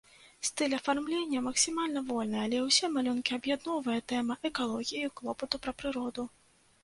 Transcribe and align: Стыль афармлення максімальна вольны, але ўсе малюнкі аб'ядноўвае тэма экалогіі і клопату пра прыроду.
Стыль 0.47 0.71
афармлення 0.77 1.41
максімальна 1.47 2.01
вольны, 2.07 2.39
але 2.45 2.61
ўсе 2.69 2.89
малюнкі 2.95 3.35
аб'ядноўвае 3.39 3.97
тэма 4.13 4.37
экалогіі 4.49 5.03
і 5.09 5.11
клопату 5.19 5.55
пра 5.67 5.71
прыроду. 5.83 6.27